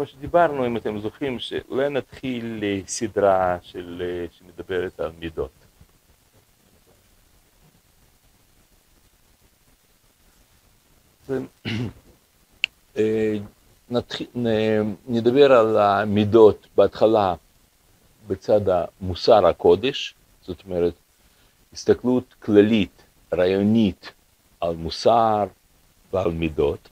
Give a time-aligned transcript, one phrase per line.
[0.00, 4.02] כמו שדיברנו, אם אתם זוכרים, שאולי נתחיל סדרה של,
[4.32, 5.50] שמדברת על מידות.
[15.08, 17.34] נדבר על המידות בהתחלה
[18.26, 20.94] בצד המוסר הקודש, זאת אומרת,
[21.72, 23.02] הסתכלות כללית,
[23.34, 24.12] רעיונית,
[24.60, 25.46] על מוסר
[26.12, 26.89] ועל מידות.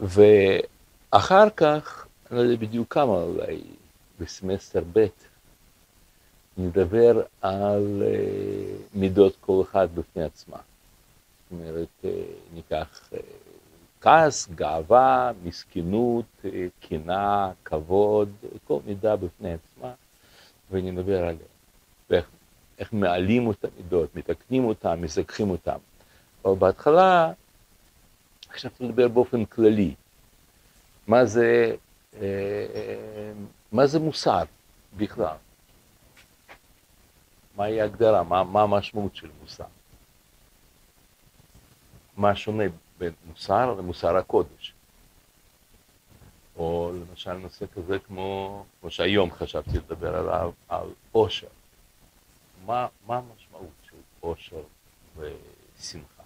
[0.00, 3.60] ואחר כך, אני לא יודע בדיוק כמה, אולי
[4.20, 5.06] בסמסטר ב',
[6.58, 10.56] נדבר על אה, מידות כל אחד בפני עצמה.
[10.56, 12.10] זאת אומרת, אה,
[12.54, 13.18] ניקח אה,
[14.00, 16.44] כעס, גאווה, מסכנות,
[16.80, 18.32] קנאה, כבוד,
[18.66, 19.92] כל מידה בפני עצמה,
[20.70, 21.46] ונדבר עליה.
[22.10, 25.76] ואיך מעלים את המידות, מתקנים אותן, מזכחים אותן.
[26.44, 27.32] אבל בהתחלה
[28.50, 29.94] עכשיו נדבר באופן כללי.
[31.06, 31.76] מה זה,
[32.14, 32.20] אה,
[32.74, 33.32] אה,
[33.72, 34.44] מה זה מוסר
[34.96, 35.36] בכלל?
[37.56, 38.22] מהי ההגדרה?
[38.22, 39.64] מה, מה המשמעות של מוסר?
[42.16, 42.64] מה שונה
[42.98, 44.74] בין מוסר למוסר הקודש?
[46.56, 51.46] או למשל נושא כזה כמו, כמו שהיום חשבתי לדבר עליו, על עושר.
[52.66, 54.62] מה, מה המשמעות של עושר
[55.16, 56.19] ושמחה?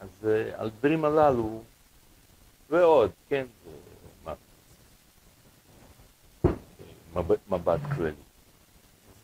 [0.00, 1.62] אז על דברים הללו,
[2.70, 3.46] ועוד, כן,
[7.48, 8.12] מבט, כללי.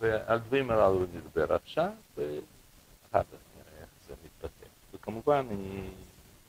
[0.00, 4.68] ועל דברים הללו נדבר עכשיו, ואחר כך נראה איך זה מתפתח.
[4.94, 5.88] וכמובן, אני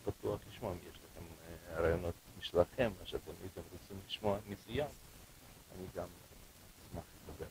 [0.08, 4.88] בטוח לשמוע אם יש לכם אה, רעיונות משלכם, מה שאתם הייתם רוצים לשמוע מסוים,
[5.76, 6.08] אני גם
[6.90, 7.46] אשמח לדבר.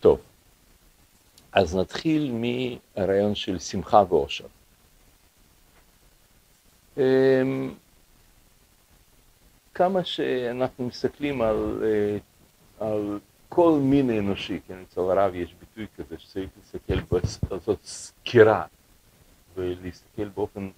[0.00, 0.20] טוב,
[1.52, 4.46] אז נתחיל מהרעיון של שמחה ואושר.
[6.96, 7.74] אמ,
[9.74, 12.18] כמה שאנחנו מסתכלים על, אה,
[12.88, 13.18] על
[13.48, 16.94] כל מין אנושי, כן, אצל הרב יש ביטוי כזה שצריך להסתכל,
[17.50, 18.66] לעשות סקירה
[19.54, 20.68] ולהסתכל באופן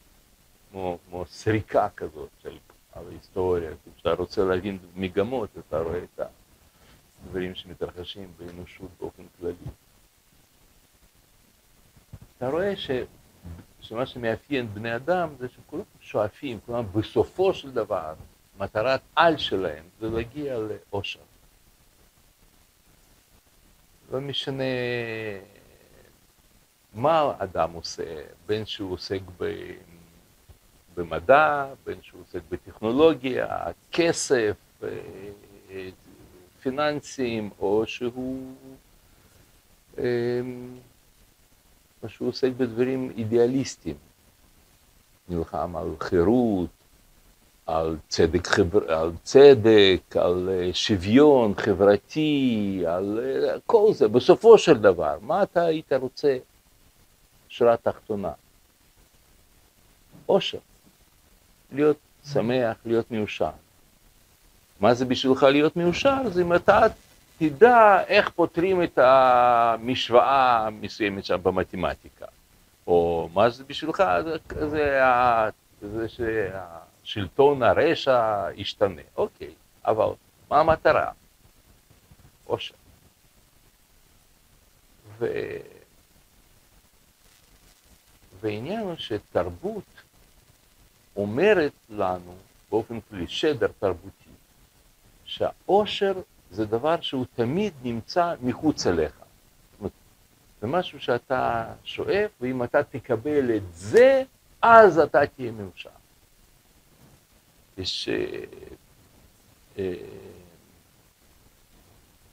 [0.70, 2.58] כמו, כמו סריקה כזאת של
[2.92, 6.20] על ההיסטוריה, כשאתה רוצה להבין מגמות, אתה רואה את
[7.24, 9.54] הדברים שמתרחשים באנושות באופן כללי.
[12.38, 12.90] אתה רואה ש...
[13.80, 18.14] שמה שמאפיין בני אדם זה שכולם שואפים, כלומר בסופו של דבר,
[18.58, 21.20] מטרת על שלהם זה להגיע לאושר.
[24.12, 24.64] לא משנה
[26.94, 29.20] מה אדם עושה, בין שהוא עוסק
[30.94, 33.46] במדע, בין שהוא עוסק בטכנולוגיה,
[33.92, 34.88] כסף, אה,
[36.62, 38.54] פיננסים, או שהוא,
[39.98, 40.04] אה,
[42.02, 43.96] או שהוא עוסק בדברים אידיאליסטיים.
[45.28, 46.68] נלחם על חירות,
[47.66, 48.92] על צדק, חבר...
[48.92, 54.08] על, צדק, על אה, שוויון חברתי, על אה, כל זה.
[54.08, 56.38] בסופו של דבר, מה אתה היית רוצה?
[57.48, 58.32] שורה תחתונה.
[60.28, 60.58] אושר.
[61.72, 61.96] להיות
[62.32, 63.50] שמח, להיות מאושר.
[64.80, 66.28] מה זה בשבילך להיות מאושר?
[66.28, 66.86] זה אם אתה
[67.38, 72.26] תדע איך פותרים את המשוואה המסוימת שם במתמטיקה.
[72.86, 75.00] או מה זה בשבילך, זה, זה,
[75.80, 79.54] זה שהשלטון הרשע ישתנה, אוקיי,
[79.84, 80.06] אבל
[80.50, 81.10] מה המטרה?
[82.44, 82.74] עושר.
[85.18, 85.26] ו...
[88.40, 89.84] והעניין הוא שתרבות
[91.16, 92.34] אומרת לנו
[92.70, 94.30] באופן כללי, שדר תרבותי,
[95.24, 96.12] שהעושר
[96.50, 99.12] זה דבר שהוא תמיד נמצא מחוץ אליך.
[100.60, 104.22] זה משהו שאתה שואף, ואם אתה תקבל את זה,
[104.62, 105.90] אז אתה תהיה מאושר.
[107.78, 108.08] יש...
[108.08, 108.44] אה,
[109.78, 109.94] אה,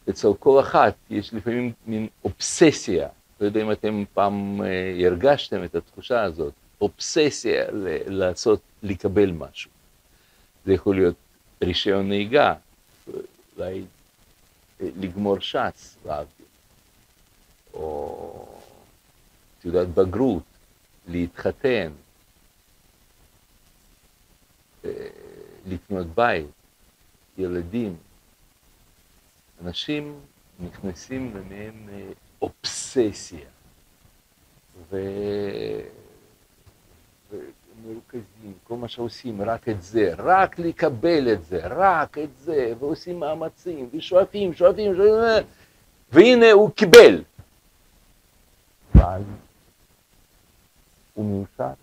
[0.10, 3.08] אצל כל אחת יש לפעמים מין אובססיה,
[3.40, 7.64] לא יודע אם אתם פעם אה, הרגשתם את התחושה הזאת, אובססיה
[8.08, 9.72] לעשות, לקבל משהו.
[10.66, 11.16] זה יכול להיות
[11.64, 12.54] רישיון נהיגה,
[13.58, 13.84] אולי
[14.96, 16.46] לגמור ש"ס, להבדיל.
[17.74, 18.60] או
[19.60, 20.44] תעודת בגרות,
[21.08, 21.92] להתחתן,
[24.86, 25.08] אה,
[25.66, 26.46] לקנות בית,
[27.38, 27.98] ילדים.
[29.62, 30.20] אנשים
[30.60, 33.50] נכנסים למעין אה, אובססיה,
[34.90, 34.98] ו...
[37.84, 43.20] ומרוכזים, כל מה שעושים, רק את זה, רק לקבל את זה, רק את זה, ועושים
[43.20, 45.48] מאמצים, ושואפים, שואפים, שואפים,
[46.12, 47.24] והנה הוא קיבל.
[48.96, 49.22] אבל
[51.14, 51.74] הוא מיוסר.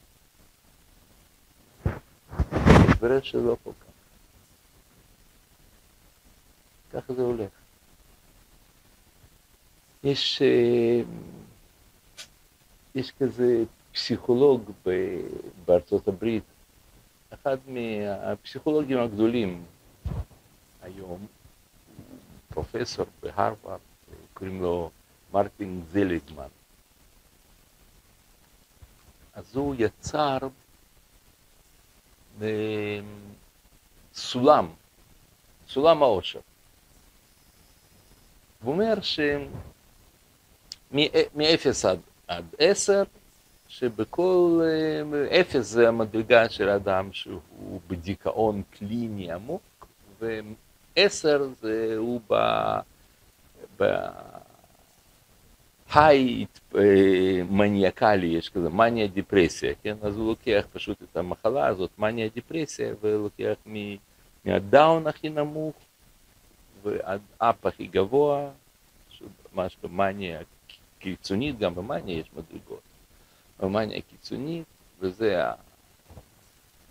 [2.88, 3.90] מתברר שלא כל כך.
[6.92, 7.50] ככה זה הולך.
[10.04, 11.02] יש, אה,
[12.94, 14.70] יש כזה פסיכולוג
[15.64, 16.44] בארצות הברית,
[17.34, 19.64] אחד מהפסיכולוגים הגדולים
[20.82, 21.26] היום,
[22.48, 23.80] פרופסור בהרווארד,
[24.34, 24.90] קוראים לו
[25.32, 26.48] מרטין זליגמן.
[29.34, 30.38] אז הוא יצר
[34.14, 34.68] סולם,
[35.68, 36.40] סולם העושר.
[38.62, 40.96] הוא אומר שמ-0
[41.88, 41.98] עד,
[42.28, 43.02] עד 10,
[43.70, 44.60] שבכל
[45.40, 49.86] אפס זה המדרגה של אדם שהוא בדיכאון קליני עמוק,
[50.20, 52.34] ועשר זה הוא ב...
[53.80, 53.84] ב...
[55.94, 56.46] היי
[57.50, 59.96] מניאקלי, יש כזה מניה דיפרסיה, כן?
[60.02, 63.54] אז הוא לוקח פשוט את המחלה הזאת, מניה דיפרסיה, ולוקח
[64.44, 65.74] מהדאון הכי נמוך
[66.82, 68.50] ועד אפ הכי גבוה,
[69.54, 70.40] ממש במאניה
[70.98, 72.89] קיצונית, גם במאניה יש מדרגות.
[73.60, 74.64] במאניה קיצונית,
[75.00, 75.52] וזה ה...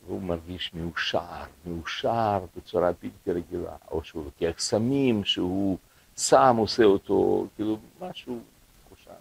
[0.05, 5.77] והוא מרגיש מאושר, מאושר בצורה בלתי רגילה, או שהוא לוקח סמים, שהוא
[6.17, 8.39] סם עושה אותו, כאילו משהו
[8.89, 9.11] חושן.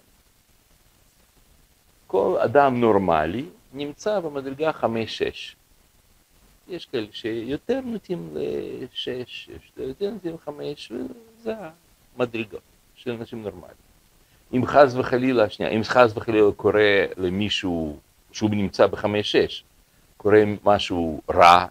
[2.07, 5.57] כל אדם נורמלי נמצא במדרגה חמש-שש.
[6.69, 11.55] יש כאלה שיותר נוטים לשש, יש יותר נוטים לחמש, וזה
[12.17, 12.63] המדרגות
[12.95, 13.88] של אנשים נורמליים.
[14.55, 17.97] אם חס וחלילה, שנייה, אם חס וחלילה קורה למישהו
[18.33, 19.65] שהוא נמצא בחמש-שש,
[20.17, 21.67] קורה משהו רע,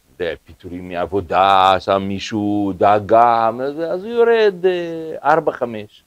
[0.45, 3.49] פיטורים מעבודה, שם מישהו דאגה,
[3.91, 6.03] אז הוא יורד אה, ארבע-חמש.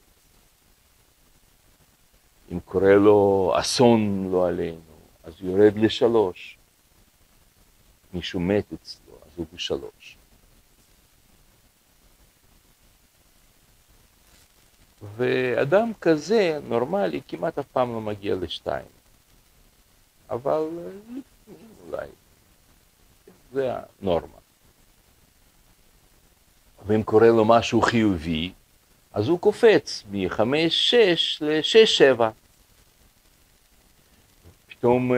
[2.51, 4.77] אם קורה לו אסון לא עלינו,
[5.23, 6.57] אז הוא יורד לשלוש.
[8.13, 10.17] מישהו מת אצלו, אז הוא בשלוש.
[15.15, 18.85] ואדם כזה, נורמלי, כמעט אף פעם לא מגיע לשתיים.
[20.29, 20.67] אבל
[21.87, 22.07] אולי,
[23.53, 23.71] זה
[24.01, 24.37] הנורמה.
[26.85, 28.51] ואם קורה לו משהו חיובי,
[29.13, 32.29] אז הוא קופץ מחמש-שש לשש-שבע.
[34.81, 35.11] פתאום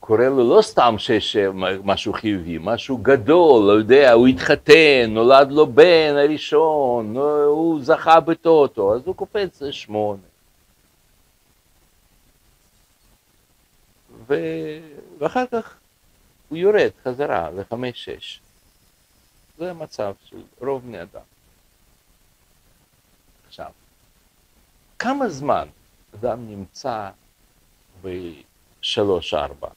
[0.00, 1.36] קורה לו לא סתם שיש
[1.84, 8.94] משהו חיובי, משהו גדול, לא יודע, הוא התחתן, נולד לו בן הראשון, הוא זכה בטוטו,
[8.94, 10.22] אז הוא קופץ לשמונה.
[14.28, 14.34] ו...
[15.18, 15.78] ואחר כך
[16.48, 18.40] הוא יורד חזרה לחמש-שש.
[19.58, 21.22] זה המצב של רוב בני אדם.
[23.48, 23.70] עכשיו,
[24.98, 25.68] כמה זמן
[26.14, 27.10] אדם נמצא
[28.02, 28.08] ב...
[28.90, 29.68] שלוש-ארבע,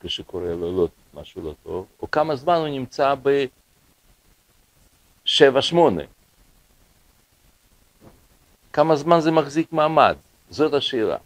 [0.00, 3.14] כשקורה לו לא, משהו לא טוב, או כמה זמן הוא נמצא
[5.24, 6.02] בשבע-שמונה.
[8.72, 10.16] כמה זמן זה מחזיק מעמד?
[10.50, 11.16] זאת השאלה.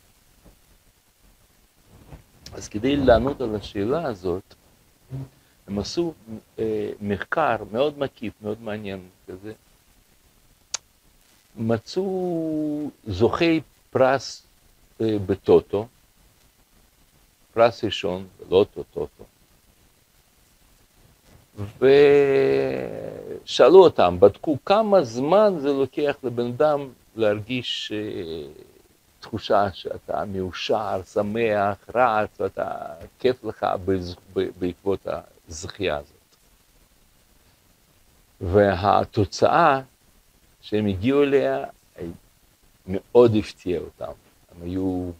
[2.52, 4.54] אז כדי לענות על השאלה הזאת,
[5.66, 6.14] הם עשו
[6.58, 9.52] אה, מחקר מאוד מקיף, מאוד מעניין כזה.
[11.56, 13.60] מצאו זוכי
[13.90, 14.43] פרס
[15.00, 15.87] אה, בטוטו,
[17.52, 19.25] פרס ראשון, לוטו טוטו.
[23.44, 28.42] ושאלו אותם, בדקו כמה זמן זה לוקח לבן אדם להרגיש אה,
[29.21, 32.85] תחושה שאתה מאושר, שמח, רץ, ואתה,
[33.18, 33.66] כיף לך
[34.59, 35.06] בעקבות
[35.49, 36.12] הזכייה הזאת.
[38.40, 39.80] והתוצאה
[40.62, 41.64] שהם הגיעו אליה
[42.87, 44.12] מאוד הפתיעה אותם.
[44.50, 45.11] הם היו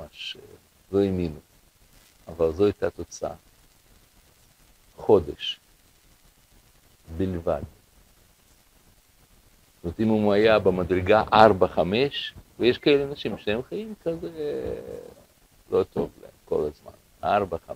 [0.00, 0.36] ממש
[0.92, 1.40] לא האמינו,
[2.28, 3.34] אבל זו הייתה התוצאה.
[4.96, 5.60] חודש
[7.16, 7.62] בלבד.
[9.82, 11.78] זאת אומרת, אם הוא היה במדרגה 4-5,
[12.58, 14.30] ויש כאלה אנשים שהם חיים כזה
[15.70, 16.92] לא טוב להם כל הזמן,
[17.22, 17.72] 4-5.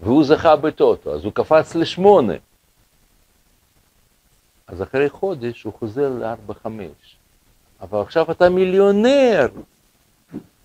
[0.00, 2.34] והוא זכה בטוטו, אז הוא קפץ לשמונה.
[4.66, 7.17] אז אחרי חודש הוא חוזר לארבע-חמש.
[7.82, 9.46] אבל עכשיו אתה מיליונר.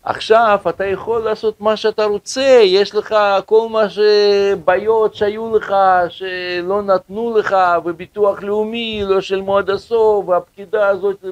[0.03, 3.15] עכשיו אתה יכול לעשות מה שאתה רוצה, יש לך
[3.45, 5.75] כל מה שבעיות שהיו לך,
[6.09, 7.55] שלא נתנו לך,
[7.85, 11.25] וביטוח לאומי לא שילמו עד הסוף, והפקידה הזאת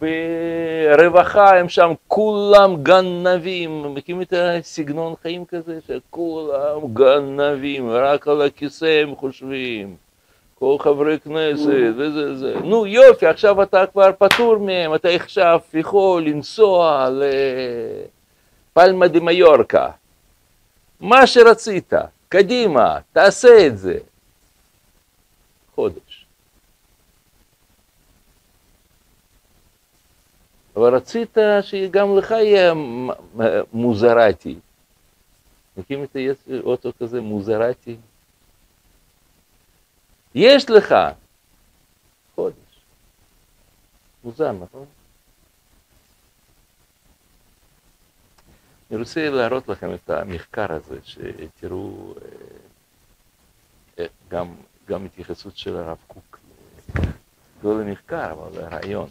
[0.00, 9.00] ברווחה, הם שם כולם גנבים, מכירים את הסגנון חיים כזה, שכולם גנבים, רק על הכיסא
[9.02, 10.07] הם חושבים.
[10.58, 12.60] כל חברי כנסת, וזה זה.
[12.64, 17.08] נו יופי, עכשיו אתה כבר פטור מהם, אתה עכשיו יכול לנסוע
[18.76, 19.90] לפלמה דה מיורקה.
[21.00, 21.92] מה שרצית,
[22.28, 23.98] קדימה, תעשה את זה.
[25.74, 26.26] חודש.
[30.76, 32.74] אבל רצית שגם לך יהיה
[33.72, 34.54] מוזרטי.
[35.76, 36.16] מכירים את
[36.50, 37.96] האוטו כזה, מוזרטי?
[40.40, 40.94] יש לך
[42.34, 42.80] חודש.
[44.24, 44.86] מוזר, נכון?
[48.90, 52.26] אני רוצה להראות לכם את המחקר הזה, שתראו אה,
[53.98, 54.54] אה, גם,
[54.88, 56.38] גם התייחסות של הרב קוק,
[57.62, 59.08] לא למחקר, אבל לרעיון.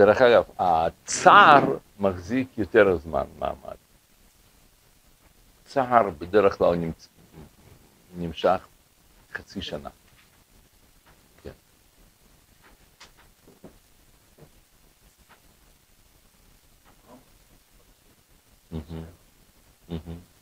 [0.00, 1.62] דרך אגב, הצער
[1.98, 3.76] מחזיק יותר זמן מעמד.
[5.64, 7.08] צער בדרך כלל נמצ...
[8.16, 8.66] נמשך
[9.32, 9.90] חצי שנה.
[11.42, 11.50] כן.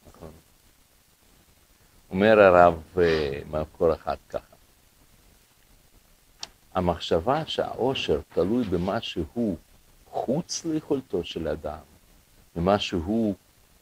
[0.07, 0.31] נכון.
[2.11, 4.48] אומר הרב אה, מקור אחד ככה,
[6.79, 9.57] המחשבה שהאושר תלוי במה שהוא
[10.11, 11.79] חוץ ליכולתו של אדם,
[12.57, 13.35] במה שהוא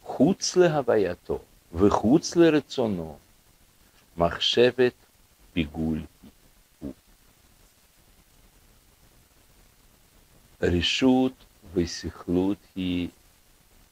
[0.03, 1.39] חוץ להווייתו
[1.73, 3.19] וחוץ לרצונו,
[4.17, 4.93] מחשבת
[5.53, 6.03] פיגול
[6.81, 6.93] הוא.
[10.63, 11.33] רשות
[11.75, 13.09] וסכלות היא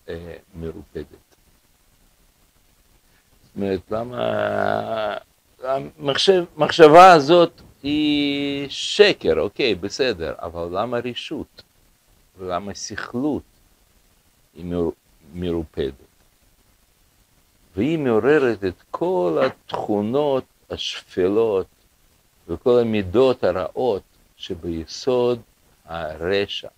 [0.08, 1.06] אה, מרופדת.
[3.42, 5.16] זאת אומרת, למה
[5.62, 11.62] המחשבה הזאת היא שקר, אוקיי, בסדר, אבל למה רשות?
[12.38, 13.42] ולמה סכלות
[14.54, 14.74] היא
[15.34, 15.94] מרופדת?
[17.76, 21.66] והיא מעוררת את כל התכונות השפלות
[22.48, 24.02] וכל המידות הרעות
[24.36, 25.40] שביסוד
[25.84, 26.68] הרשע,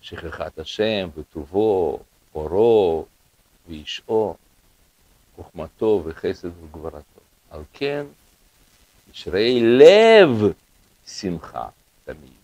[0.00, 1.98] שכחת השם וטובו,
[2.34, 3.06] אורו
[3.68, 4.34] ואישו,
[5.36, 7.20] חוכמתו וחסד וגבורתו.
[7.50, 8.06] על כן,
[9.14, 10.52] ישרי לב
[11.06, 11.68] שמחה
[12.04, 12.34] תמיד.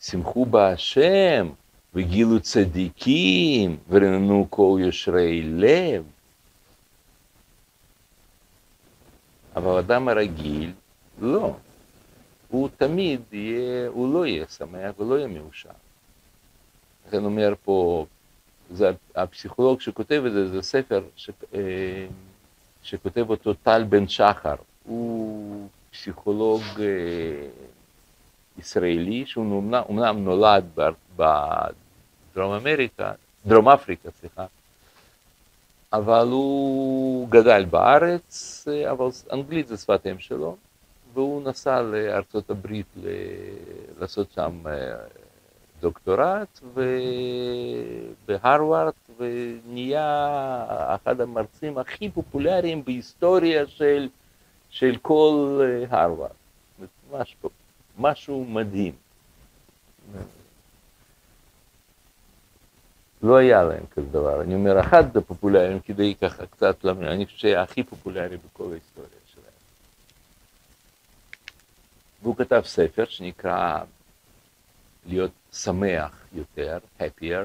[0.00, 1.48] שמחו בהשם
[1.94, 6.04] וגילו צדיקים ורננו כל ישרי לב.
[9.56, 10.72] אבל האדם הרגיל,
[11.20, 11.56] לא.
[12.48, 15.70] הוא תמיד יהיה, הוא לא יהיה שמח ולא יהיה מאושר.
[17.08, 18.06] לכן אומר פה,
[18.70, 22.06] זה הפסיכולוג שכותב את זה, זה ספר ש, אה,
[22.82, 24.54] שכותב אותו טל בן שחר,
[24.90, 27.46] הוא פסיכולוג אה,
[28.58, 30.64] ישראלי, שהוא אומנם נולד
[31.16, 33.12] בדרום אמריקה,
[33.46, 34.46] דרום אפריקה, סליחה,
[35.92, 40.56] אבל הוא גדל בארץ, אה, אבל אנגלית זה שפת אם שלו,
[41.14, 42.94] והוא נסע לארצות הברית
[44.00, 44.96] לעשות שם אה,
[45.80, 46.60] דוקטורט
[48.26, 54.08] בהרווארד, ונהיה אחד המרצים הכי פופולריים בהיסטוריה של
[54.70, 56.30] של כל אה, הרווארד.
[57.12, 57.50] משהו,
[57.98, 58.92] משהו מדהים.
[63.22, 64.42] לא היה להם כזה דבר.
[64.42, 69.10] אני אומר, אחד הפופולריים כדי ככה קצת למד, אני חושב שהיה הכי פופולרי בכל ההיסטוריה
[69.34, 69.52] שלהם.
[72.22, 73.78] והוא כתב ספר שנקרא
[75.06, 77.44] להיות שמח יותר, happier,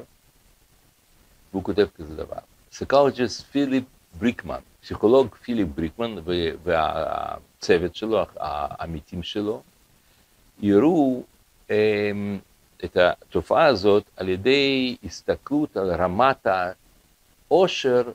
[1.51, 2.39] והוא כותב כזה דבר.
[2.71, 3.83] Psychologist פיליפ
[4.19, 6.15] בריקמן פסיכולוג פיליפ בריקמן
[6.63, 9.61] והצוות שלו, העמיתים שלו,
[10.59, 11.23] יראו
[11.69, 12.39] אמ,
[12.85, 16.47] את התופעה הזאת על ידי הסתכלות על רמת
[17.47, 18.11] העושר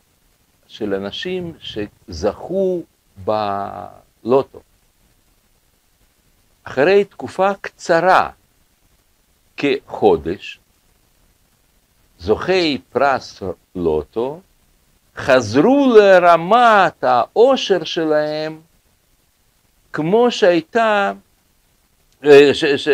[0.66, 2.82] של אנשים שזכו
[3.24, 4.60] בלוטו.
[6.62, 8.30] אחרי תקופה קצרה,
[9.56, 10.58] כחודש,
[12.18, 13.42] זוכי פרס
[13.74, 14.40] לוטו
[15.16, 18.60] חזרו לרמת העושר שלהם
[19.92, 21.12] כמו שהייתה,
[22.24, 22.88] אה, ש, ש,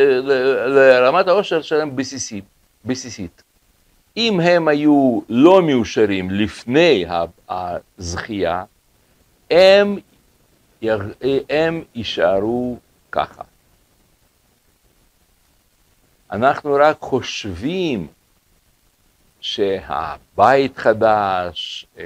[0.66, 2.44] לרמת העושר שלהם בסיסית,
[2.84, 3.42] בסיסית.
[4.16, 7.04] אם הם היו לא מאושרים לפני
[7.48, 8.64] הזכייה,
[9.50, 9.98] הם,
[11.50, 12.76] הם יישארו
[13.12, 13.42] ככה.
[16.30, 18.06] אנחנו רק חושבים
[19.46, 22.04] שהבית חדש, אה,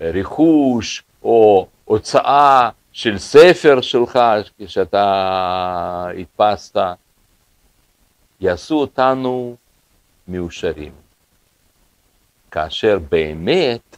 [0.00, 4.18] רכוש או הוצאה של ספר שלך,
[4.58, 6.76] כשאתה הדפסת,
[8.40, 9.56] יעשו אותנו
[10.28, 10.92] מאושרים.
[12.50, 13.96] כאשר באמת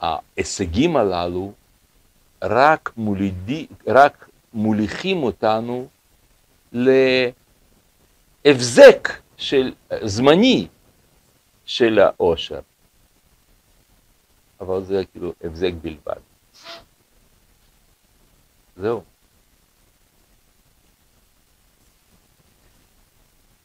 [0.00, 1.52] ההישגים הללו
[2.42, 5.86] רק, מולידי, רק מוליכים אותנו
[8.46, 9.72] להבזק של,
[10.04, 10.66] זמני
[11.66, 12.60] של העושר.
[14.60, 16.20] אבל זה כאילו הבזק בלבד.
[18.76, 19.02] זהו.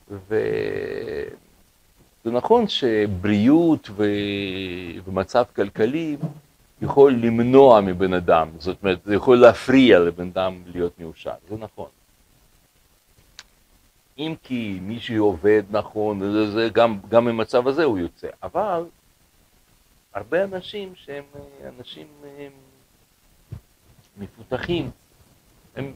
[0.09, 1.29] וזה
[2.25, 4.03] נכון שבריאות ו...
[5.05, 6.17] ומצב כלכלי
[6.81, 11.89] יכול למנוע מבן אדם, זאת אומרת, זה יכול להפריע לבן אדם להיות מאושר, זה נכון.
[14.17, 18.85] אם כי מי שעובד נכון, זה, זה גם, גם במצב הזה הוא יוצא, אבל
[20.13, 21.23] הרבה אנשים שהם
[21.77, 22.07] אנשים
[22.37, 22.51] הם
[24.17, 24.91] מפותחים,
[25.75, 25.93] הם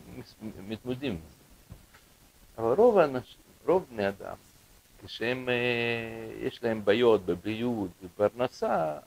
[0.68, 1.20] מתמודדים.
[2.58, 4.36] אבל רוב האנשים, רוב בני אדם,
[5.06, 5.50] כשהם,
[6.42, 8.98] יש להם בעיות בבריאות, בפרנסה,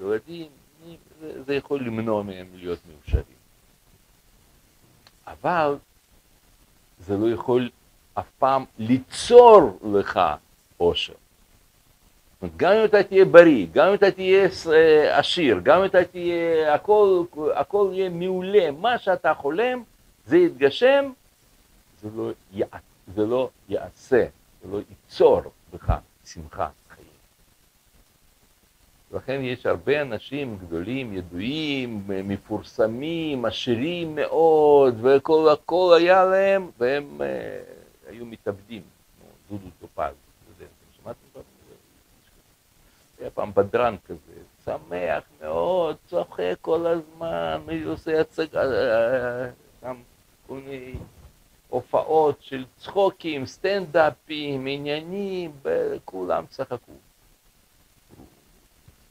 [0.00, 0.48] ילדים,
[1.20, 3.36] זה, זה יכול למנוע מהם להיות מאושרים.
[5.26, 5.76] אבל
[6.98, 7.70] זה לא יכול
[8.18, 10.20] אף פעם ליצור לך
[10.80, 11.12] אושר.
[12.56, 16.74] גם אם אתה תהיה בריא, גם אם אתה תהיה אה, עשיר, גם אם אתה תהיה,
[16.74, 19.82] הכל, הכל יהיה מעולה, מה שאתה חולם,
[20.26, 21.12] זה יתגשם,
[22.02, 22.66] זה לא, יע,
[23.14, 24.24] זה לא יעשה,
[24.62, 25.42] זה לא ייצור
[25.72, 25.94] בך
[26.24, 26.68] שמחה.
[29.12, 37.75] לכן יש הרבה אנשים גדולים, ידועים, מפורסמים, עשירים מאוד, וכל הכל היה להם, והם אה,
[38.06, 38.82] היו מתאבדים,
[39.18, 40.14] כמו דודו טופז,
[40.60, 41.42] לא שמעתם פעם?
[43.18, 48.60] היה פעם בדרן כזה, שמח מאוד, צוחק כל הזמן, עושה הצגה,
[49.82, 50.02] גם
[50.46, 50.94] כל מיני
[51.68, 56.92] הופעות של צחוקים, סטנדאפים, עניינים, וכולם צחקו.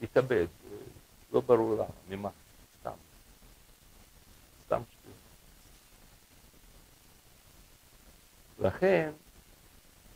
[0.01, 0.47] התאבד,
[1.33, 2.29] לא ברור למה, ממה,
[2.79, 2.91] סתם.
[4.65, 5.17] סתם שטויות.
[8.59, 9.11] לכן,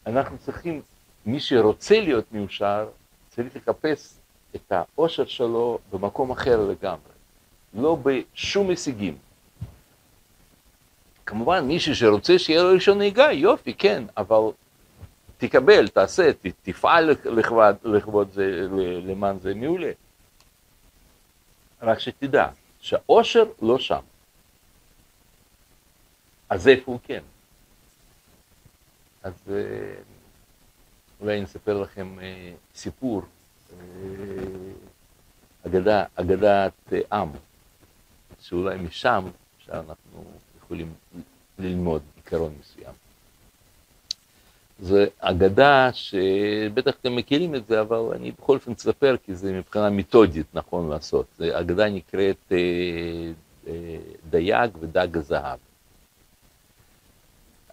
[0.06, 0.82] אנחנו צריכים,
[1.26, 2.90] מי שרוצה להיות מאושר,
[3.30, 4.18] צריך לחפש
[4.56, 7.14] את האושר שלו במקום אחר לגמרי,
[7.74, 9.18] לא בשום הישגים.
[11.26, 14.40] כמובן, מישהו שרוצה שיהיה לו ראשון נהיגה, יופי, כן, אבל
[15.38, 18.68] תקבל, תעשה, תפעל לכבוד, לכבוד זה,
[19.06, 19.92] למען זה מעולה.
[21.82, 22.48] רק שתדע
[22.82, 24.00] שהאושר לא שם.
[26.50, 27.22] אז איפה הוא כן?
[29.24, 29.96] אז אה,
[31.22, 33.22] אולי אני אספר לכם אה, סיפור,
[33.72, 33.78] אה,
[35.68, 37.30] אגדה, אגדת עם,
[38.42, 39.28] שאולי משם
[39.60, 40.24] שאנחנו
[40.64, 40.94] יכולים
[41.60, 42.94] ללמוד עיקרון מסוים.
[44.82, 49.90] זו אגדה שבטח אתם מכירים את זה, אבל אני בכל אופן אספר, כי זה מבחינה
[49.90, 51.42] מתודית נכון לעשות.
[51.42, 52.52] אגדה נקראת
[54.30, 55.60] דייג ודג הזהב.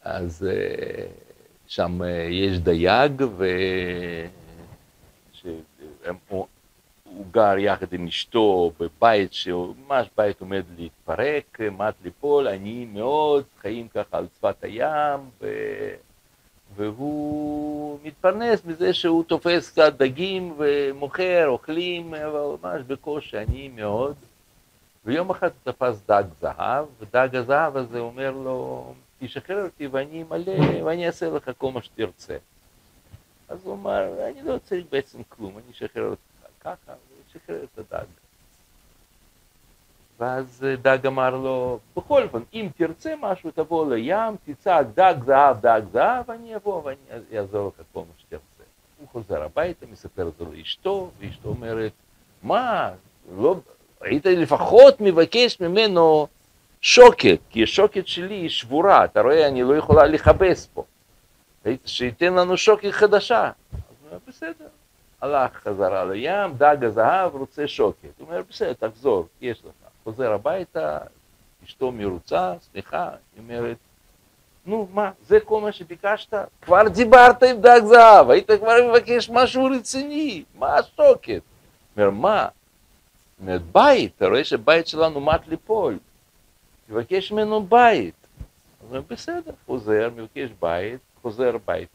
[0.03, 0.47] אז
[1.67, 3.23] שם אה, יש דייג,
[6.17, 6.47] והוא
[7.31, 14.19] גר יחד עם אשתו בבית שממש בית עומד להתפרק, מת ליפול, עניים מאוד, חיים ככה
[14.19, 15.47] על שפת הים, ו...
[16.77, 24.15] והוא מתפרנס מזה שהוא תופס קצת דגים ומוכר, אוכלים, אבל ממש בקושי עני מאוד.
[25.05, 30.85] ויום אחד הוא תפס דג זהב, ודג הזהב הזה אומר לו, תשחרר אותי ואני מלא,
[30.85, 32.37] ואני אעשה לך כל מה שתרצה.
[33.49, 36.21] אז הוא אמר, אני לא צריך בעצם כלום, אני אשחרר אותך
[36.61, 36.93] ככה,
[37.29, 38.07] ושחרר את הדג.
[40.19, 45.61] ואז אה, דג אמר לו, בכל אופן, אם תרצה משהו, תבוא לים, תצעק דג זהב,
[45.61, 48.43] דג זהב, אני אבוא ואני אעזור לך כל מה שתרצה.
[48.99, 51.93] הוא חוזר הביתה, מספר את זה לאשתו, ואשתו אומרת,
[52.43, 52.91] מה,
[53.37, 53.57] לא,
[54.01, 56.27] היית לפחות מבקש ממנו
[56.87, 60.85] שוקת, כי השוקת שלי היא שבורה, אתה רואה, אני לא יכולה לכבס פה.
[61.85, 63.44] שייתן לנו שוקת חדשה.
[63.44, 64.66] אז הוא אומר, בסדר.
[65.20, 68.09] הלך חזרה לים, דג הזהב רוצה שוקת.
[68.18, 69.88] הוא אומר, בסדר, תחזור, יש לך.
[70.05, 70.99] חוזר הביתה,
[71.64, 73.77] אשתו מרוצה, סליחה, היא אומרת,
[74.66, 76.35] נו, מה, זה כל מה שביקשת?
[76.62, 81.40] כבר דיברת עם דג זהב, היית כבר מבקש משהו רציני, מה השוקת?
[81.96, 82.49] אומר, מה?
[83.40, 85.99] אומר, בית, אתה רואה שבית שלנו מת ליפול,
[86.87, 88.14] תבקש ממנו בית.
[88.83, 91.88] אז הוא בסדר, חוזר, מבקש בית, חוזר בית,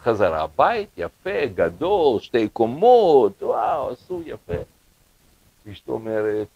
[0.00, 4.62] חזרה, בית יפה, גדול, שתי קומות, וואו, עשו יפה.
[5.72, 6.46] אשתו אומרת,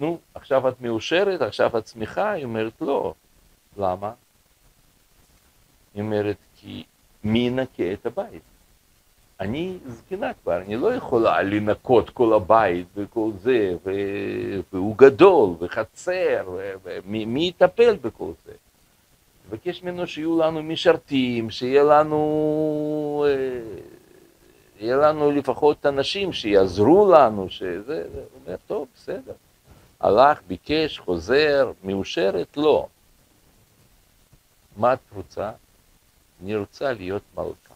[0.00, 2.30] נו, עכשיו את מאושרת, עכשיו את שמחה?
[2.30, 3.14] היא אומרת, לא.
[3.76, 4.12] למה?
[5.94, 6.84] היא אומרת, כי
[7.24, 8.42] מי ינקה את הבית?
[9.44, 13.76] אני זקנה כבר, אני לא יכולה לנקות כל הבית וכל זה,
[14.72, 16.48] והוא גדול, וחצר,
[16.84, 18.52] ומי יטפל בכל זה?
[19.48, 23.60] מבקש ממנו שיהיו לנו משרתים, שיהיה לנו, אה,
[24.80, 29.32] יהיה לנו לפחות אנשים שיעזרו לנו, שזה, הוא אומר, טוב, בסדר.
[30.00, 32.56] הלך, ביקש, חוזר, מאושרת?
[32.56, 32.86] לא.
[34.76, 35.50] מה את רוצה?
[36.42, 37.73] אני רוצה להיות מלכה.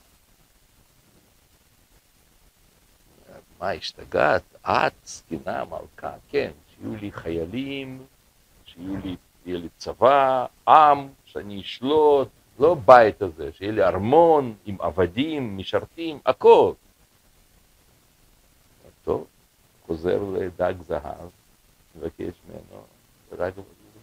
[3.61, 4.43] מה, השתגעת?
[4.63, 6.13] את זקנה מלכה?
[6.29, 8.07] כן, שיהיו לי חיילים,
[8.65, 9.17] שיהיו לי,
[9.47, 16.19] יהיה לי צבא, עם, שאני אשלוט, לא בית הזה, שיהיה לי ארמון עם עבדים, משרתים,
[16.27, 16.73] הכל.
[19.05, 19.27] טוב,
[19.87, 21.29] חוזר לדג זהב,
[21.97, 22.83] מבקש ממנו,
[23.39, 23.55] רק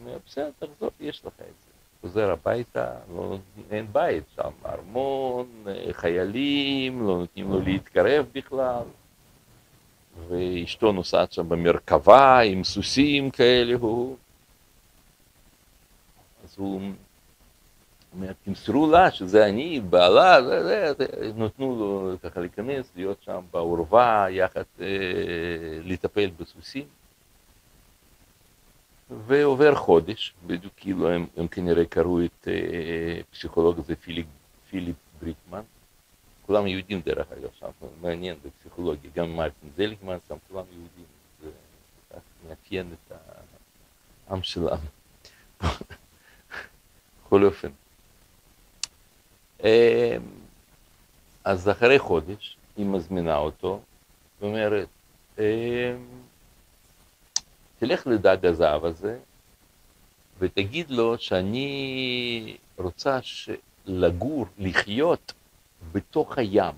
[0.01, 1.71] אומר, בסדר, תחזור, יש לך את זה.
[2.01, 3.37] חוזר הביתה, לא,
[3.71, 5.47] אין בית שם, ארמון,
[5.91, 8.83] חיילים, לא נותנים לו להתקרב בכלל.
[10.27, 14.17] ואשתו נוסעת שם במרכבה עם סוסים כאלה, הוא...
[16.43, 16.81] אז הוא
[18.13, 24.25] אומר, תמסרו לה שזה אני, בעלה, זה, זה, נתנו לו ככה להיכנס, להיות שם בעורבה,
[24.29, 24.87] יחד אה,
[25.83, 26.85] לטפל בסוסים.
[29.27, 34.25] ועובר חודש, בדיוק כאילו הם, הם כנראה קראו את אה, פסיכולוג הזה פיליפ,
[34.69, 35.61] פיליפ בריטמן,
[36.45, 37.67] כולם יהודים דרך אגב שם,
[38.01, 41.05] מעניין בפסיכולוגיה, גם מרטין זליקמן שם, כולם יהודים,
[41.41, 41.49] זה
[42.49, 43.17] מאפיין את
[44.27, 44.81] העם שלנו.
[47.25, 47.69] בכל אופן.
[49.63, 49.69] אמ,
[51.43, 53.81] אז אחרי חודש היא מזמינה אותו
[54.41, 54.87] ואומרת,
[55.39, 55.43] אמ,
[57.79, 59.19] תלך לדג הזהב הזה
[60.39, 63.19] ותגיד לו שאני רוצה
[63.85, 65.33] לגור, לחיות
[65.91, 66.75] בתוך הים,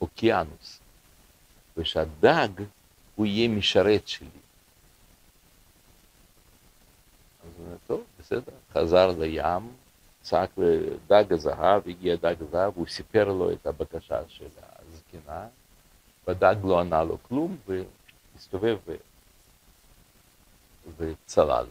[0.00, 0.80] אוקיינוס,
[1.76, 2.48] ושהדג
[3.16, 4.28] הוא יהיה משרת שלי.
[7.44, 9.72] אז הוא אומר, טוב, בסדר, חזר לים,
[10.22, 15.46] צעק לדג הזהב, הגיע דג הזהב, הוא סיפר לו את הבקשה של הזקנה,
[16.26, 18.78] והדג לא ענה לו כלום, והסתובב
[20.96, 21.66] וצלל.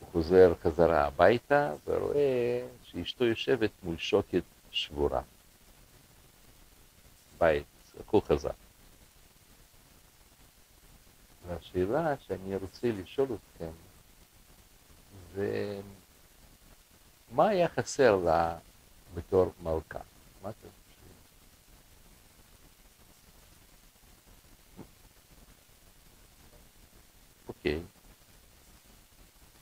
[0.00, 5.22] הוא חוזר חזרה הביתה ורואה שאשתו יושבת מול שוקת שבורה.
[7.38, 7.66] בית,
[8.00, 8.54] הכל חזק.
[11.46, 13.70] והשאלה שאני רוצה לשאול אתכם,
[15.34, 15.80] זה
[17.30, 18.58] מה היה חסר לה
[19.14, 19.98] בתור מלכה?
[20.42, 21.14] מה אתם חושבים?
[27.48, 27.80] אוקיי,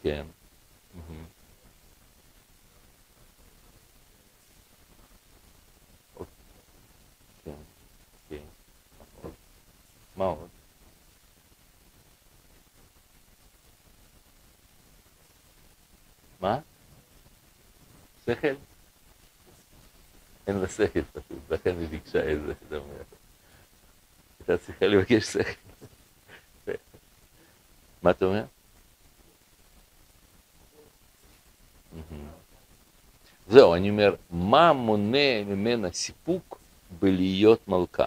[0.03, 0.27] כן.
[10.19, 10.35] מה?
[16.41, 16.59] מה?
[18.25, 18.55] שכל?
[20.47, 23.03] אין לה שכל פשוט, לכן היא ביקשה את זה, אומר.
[24.41, 26.73] הייתה צריכה לבקש שכל.
[28.03, 28.45] מה אתה אומר?
[33.49, 36.59] זהו, אני אומר, מה מונע ממנה סיפוק
[36.99, 38.07] בלהיות מלכה?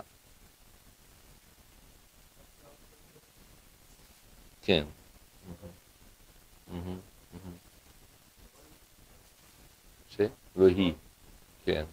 [4.62, 4.84] כן.
[10.10, 10.94] שלא היא,
[11.66, 11.86] כן.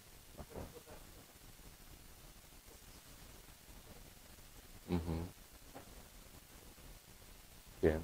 [7.80, 7.98] כן.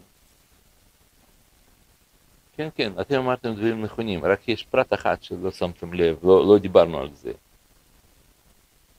[2.56, 6.58] כן, כן, אתם אמרתם דברים נכונים, רק יש פרט אחד שלא שמתם לב, לא, לא
[6.58, 7.32] דיברנו על זה.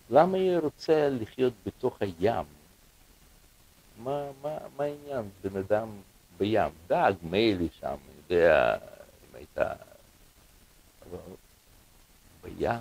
[0.09, 2.54] למה היא רוצה לחיות בתוך הים?
[3.97, 5.29] מה, מה, מה העניין?
[5.43, 6.01] בן אדם
[6.37, 9.73] בים, דג, מילא שם, יודע אם הייתה...
[11.09, 11.19] אבל
[12.41, 12.79] בים.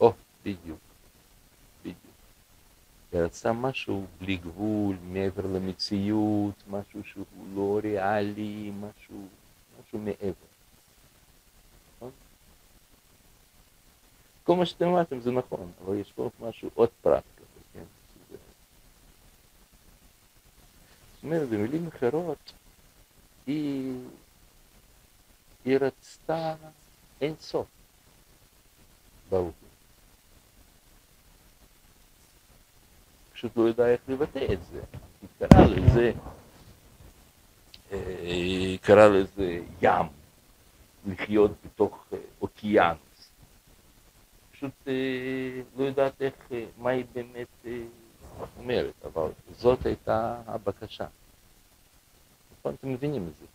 [0.00, 0.78] או, בדיוק,
[1.80, 1.96] בדיוק.
[3.12, 9.28] היא רצתה משהו בלי גבול, מעבר למציאות, משהו שהוא לא ריאלי, משהו,
[9.80, 10.53] משהו מעבר.
[14.44, 17.84] כל מה שאתם אמרתם זה נכון, אבל יש פה משהו, עוד פרט כזה, כן?
[21.14, 22.52] זאת אומרת, במילים אחרות,
[23.46, 23.94] היא,
[25.64, 26.54] היא רצתה
[27.20, 27.66] אין סוף
[29.30, 29.52] ברור.
[33.32, 34.80] פשוט לא ידעה איך לבטא את זה.
[35.22, 36.12] היא קראה לזה,
[37.92, 40.06] אה, היא קראה לזה ים,
[41.06, 43.13] לחיות בתוך אה, אוקיינוס.
[44.70, 44.88] פשוט
[45.76, 46.34] לא יודעת איך,
[46.78, 47.66] מה היא באמת
[48.58, 51.06] אומרת, אבל זאת הייתה הבקשה.
[52.58, 52.74] נכון?
[52.74, 53.46] אתם מבינים את זה.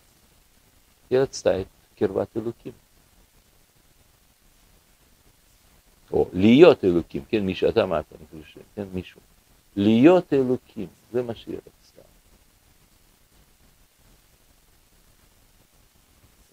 [1.10, 2.74] היא רצתה את קרבת אלוקים.
[6.12, 9.22] או להיות אלוקים, כן, מישהו, אתה אמרת, אני חושב, כן, מישהו.
[9.76, 12.02] להיות אלוקים, זה מה שהיא רצתה.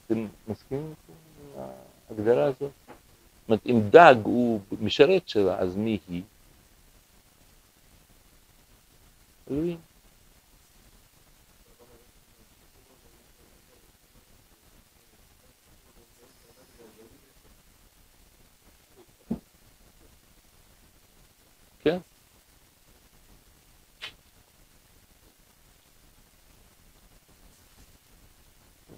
[0.07, 0.95] אתם מסכימים
[1.55, 1.63] עם
[2.11, 2.86] ההגדרה הזאת?
[3.49, 6.23] זאת אומרת, אם דג הוא משרת שלה, אז מי היא?
[9.51, 9.79] אלוהים.
[21.79, 21.99] כן?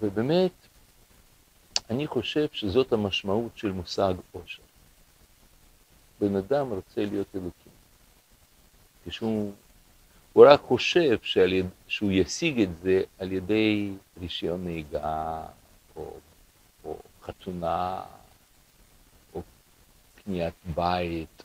[0.01, 0.58] ובאמת,
[1.89, 4.63] אני חושב שזאת המשמעות של מושג עושר.
[6.19, 7.71] בן אדם רוצה להיות אלוקים.
[9.05, 9.53] כשהוא
[10.33, 11.53] הוא רק חושב שעל,
[11.87, 15.45] שהוא ישיג את זה על ידי רישיון נהיגה,
[15.95, 16.13] או,
[16.85, 18.03] או חתונה,
[19.33, 19.41] או
[20.23, 21.43] קניית בית,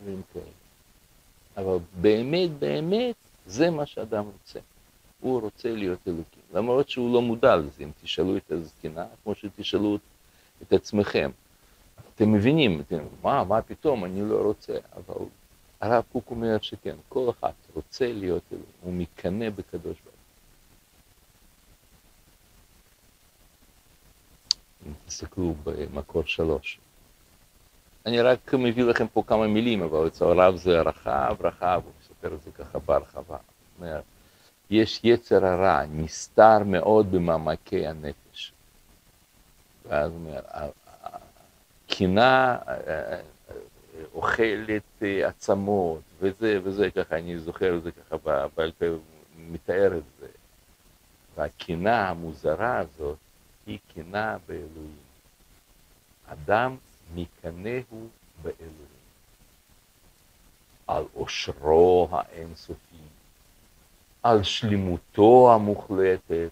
[0.00, 0.44] דברים כאלה.
[1.56, 3.14] אבל באמת, באמת,
[3.46, 4.60] זה מה שאדם רוצה.
[5.20, 6.42] הוא רוצה להיות אלוקים.
[6.54, 9.98] למרות שהוא לא מודע לזה, אם תשאלו את הזקנה, כמו שתשאלו
[10.62, 11.30] את עצמכם.
[12.14, 15.24] אתם מבינים, אתם, מה, מה פתאום, אני לא רוצה, אבל
[15.80, 20.14] הרב קוק אומר שכן, כל אחד רוצה להיות אלוהים, הוא מקנא בקדוש ברוך
[24.86, 26.78] אם תסתכלו במקור שלוש.
[28.06, 32.34] אני רק מביא לכם פה כמה מילים, אבל אצל הרב זה רחב, רחב, הוא מספר
[32.34, 33.36] את זה ככה בהרחבה.
[34.70, 38.52] יש יצר הרע, נסתר מאוד במעמקי הנפש.
[39.88, 40.40] ואז אומר,
[41.88, 42.56] הקנאה
[44.14, 48.16] אוכלת אה, עצמות, וזה וזה, ככה, אני זוכר את זה ככה
[48.56, 48.86] בעל פה,
[49.36, 50.26] מתאר את זה.
[51.36, 53.18] והקנאה המוזרה הזאת
[53.66, 54.96] היא קנאה באלוהים.
[56.26, 56.76] אדם
[57.14, 58.08] מקנאהו
[58.42, 58.94] באלוהים.
[60.86, 62.96] על עושרו האינסופי,
[64.24, 66.50] על שלמותו המוחלטת,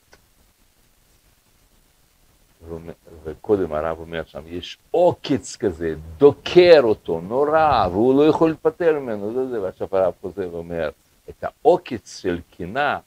[3.24, 9.32] וקודם הרב אומר שם, יש עוקץ כזה, דוקר אותו, נורא, והוא לא יכול להתפטר ממנו,
[9.32, 10.90] זה זה, ועכשיו הרב חוזר ואומר,
[11.28, 12.98] את העוקץ של קנאה,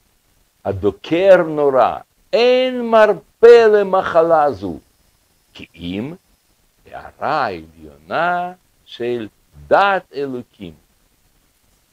[0.64, 1.98] הדוקר נורא,
[2.32, 4.78] אין מרפא למחלה זו,
[5.54, 6.14] כי אם
[6.86, 8.52] הערה עליונה
[8.86, 9.28] של
[9.66, 10.74] דת אלוקים,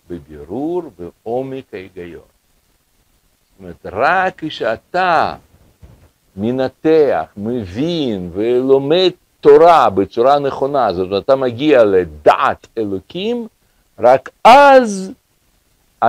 [0.10, 2.33] בבירור בעומק ההיגיון.
[3.54, 5.36] זאת אומרת, רק כשאתה
[6.36, 9.12] מנתח, מבין ולומד
[9.42, 13.48] תורה בצורה נכונה, זאת אומרת, אתה מגיע לדעת אלוקים,
[14.00, 15.12] רק אז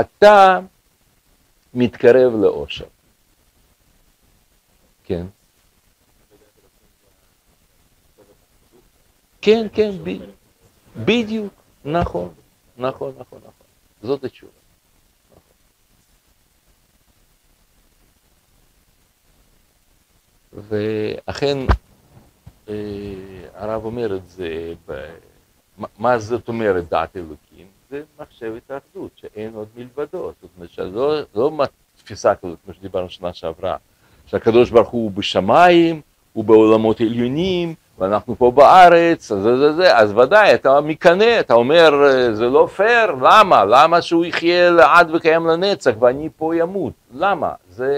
[0.00, 0.60] אתה
[1.74, 2.84] מתקרב לאושר.
[5.04, 5.26] כן.
[9.40, 9.90] כן, כן,
[11.04, 11.52] בדיוק,
[11.84, 12.28] נכון,
[12.78, 13.66] נכון, נכון, נכון.
[14.02, 14.63] זאת התשובה.
[20.54, 21.58] ואכן
[22.68, 22.74] אה,
[23.54, 24.74] הרב אומר את זה.
[25.98, 27.66] מה זאת אומרת דעת אלוקים?
[27.90, 30.32] זה מחשבת האחדות, שאין עוד מלבדו.
[30.42, 31.50] זאת אומרת שלא לא
[31.96, 33.76] תפיסה כזאת, כמו שדיברנו שנה שעברה,
[34.26, 36.00] שהקדוש ברוך הוא בשמיים,
[36.32, 41.90] הוא בעולמות עליונים, ואנחנו פה בארץ, זה, זה, זה, אז ודאי, אתה מקנא, אתה אומר,
[42.32, 43.64] זה לא פייר, למה?
[43.64, 46.92] למה שהוא יחיה לעד וקיים לנצח ואני פה ימות?
[47.14, 47.52] למה?
[47.70, 47.92] זה,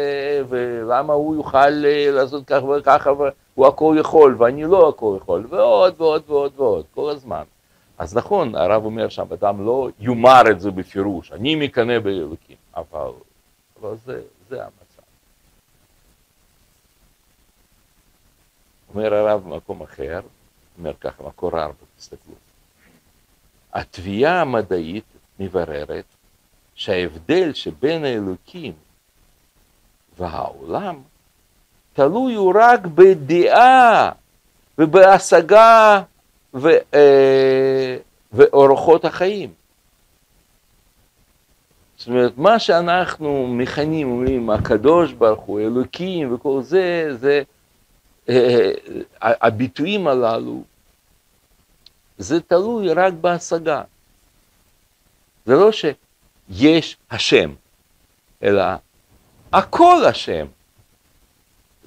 [0.48, 5.94] ולמה הוא יוכל אה, לעשות כך וככה, והוא הכל יכול, ואני לא הכל יכול, ועוד
[5.98, 7.42] ועוד ועוד ועוד, כל הזמן.
[7.98, 13.10] אז נכון, הרב אומר שם, אדם לא יאמר את זה בפירוש, אני מקנא באלוקים, אבל,
[13.80, 14.85] אבל זה, זה המצב.
[18.96, 20.20] אומר הרב במקום אחר,
[20.78, 22.34] אומר ככה, מקור ארבע, תסתכלו.
[23.72, 25.04] התביעה המדעית
[25.40, 26.04] מבררת
[26.74, 28.72] שההבדל שבין האלוקים
[30.18, 31.00] והעולם
[31.92, 34.10] תלוי הוא רק בדעה
[34.78, 36.02] ובהשגה
[36.54, 37.96] ו, אה,
[38.32, 39.52] ואורחות החיים.
[41.96, 47.42] זאת אומרת, מה שאנחנו מכנים, אומרים, הקדוש ברוך הוא, אלוקים וכל זה, זה
[49.22, 50.62] הביטויים הללו,
[52.18, 53.82] זה תלוי רק בהשגה.
[55.46, 55.70] זה לא
[56.48, 57.54] יש השם,
[58.42, 58.64] אלא
[59.52, 60.46] הכל השם.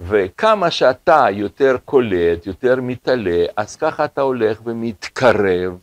[0.01, 5.77] וכמה שאתה יותר קולט, יותר מתעלה, אז ככה אתה הולך ומתקרב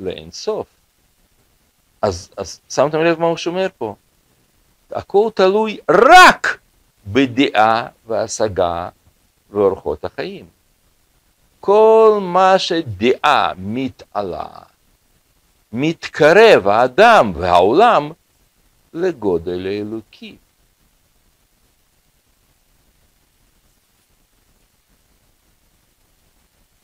[0.00, 0.66] לאין סוף.
[2.02, 3.94] אז, אז שמתם לב מה הוא שומר פה?
[4.90, 6.58] הכל תלוי רק
[7.06, 8.88] בדעה והשגה
[9.50, 10.46] ואורחות החיים.
[11.60, 14.48] כל מה שדעה מתעלה,
[15.72, 18.10] מתקרב האדם והעולם
[18.94, 20.36] לגודל האלוקי.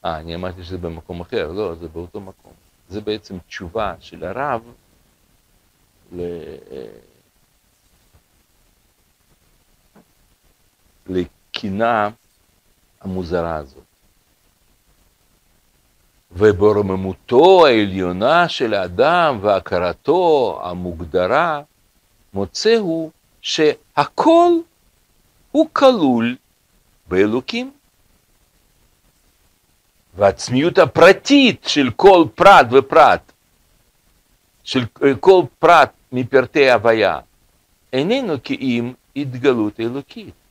[0.04, 2.52] אה, אני אמרתי שזה במקום אחר, לא, זה באותו מקום.
[2.88, 4.62] זה בעצם תשובה של הרב
[11.06, 12.10] לקינה
[13.04, 13.82] המוזרה הזאת.
[16.32, 21.62] וברוממותו העליונה של האדם והכרתו המוגדרה,
[22.34, 23.10] מוצא הוא
[23.42, 24.52] שהכל
[25.50, 26.36] הוא כלול
[27.08, 27.72] באלוקים.
[30.16, 33.32] והעצמיות הפרטית של כל פרט ופרט,
[34.64, 34.84] של
[35.20, 37.18] כל פרט מפרטי הוויה,
[37.92, 40.43] איננו כי אם התגלות אלוקית.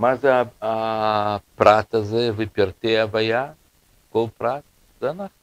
[0.00, 0.32] מה זה
[0.62, 3.52] הפרט הזה ופרטי הוויה?
[4.12, 4.62] כל פרט
[5.00, 5.40] זה אנחנו.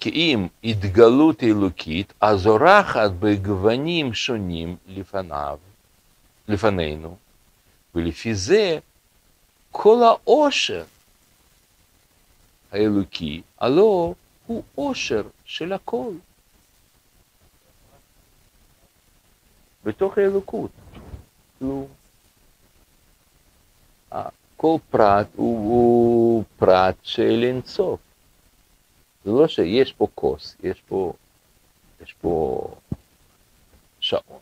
[0.00, 5.58] כי אם התגלות אלוקית הזורחת בגוונים שונים לפניו,
[6.48, 7.16] לפנינו,
[7.94, 8.78] ולפי זה
[9.70, 10.84] כל העושר
[12.72, 14.14] האלוקי, הלא
[14.46, 16.12] הוא עושר של הכל.
[19.84, 20.70] בתוך האלוקות.
[21.58, 21.86] כלום.
[24.60, 28.00] כל פרט הוא, הוא פרט של אינסוף.
[29.24, 31.12] זה לא שיש פה כוס, יש פה,
[32.02, 32.66] יש פה
[34.00, 34.38] שעון,